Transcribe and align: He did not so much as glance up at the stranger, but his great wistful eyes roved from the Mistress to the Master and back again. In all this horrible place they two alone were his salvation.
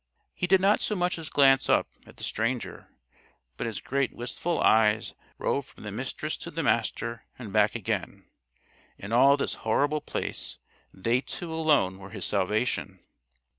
He 0.33 0.47
did 0.47 0.59
not 0.59 0.81
so 0.81 0.95
much 0.95 1.19
as 1.19 1.29
glance 1.29 1.69
up 1.69 1.87
at 2.07 2.17
the 2.17 2.23
stranger, 2.23 2.87
but 3.55 3.67
his 3.67 3.79
great 3.81 4.11
wistful 4.15 4.59
eyes 4.59 5.13
roved 5.37 5.69
from 5.69 5.83
the 5.83 5.91
Mistress 5.91 6.37
to 6.37 6.49
the 6.49 6.63
Master 6.63 7.25
and 7.37 7.53
back 7.53 7.75
again. 7.75 8.25
In 8.97 9.13
all 9.13 9.37
this 9.37 9.53
horrible 9.61 10.01
place 10.01 10.57
they 10.91 11.21
two 11.21 11.53
alone 11.53 11.99
were 11.99 12.09
his 12.09 12.25
salvation. 12.25 12.99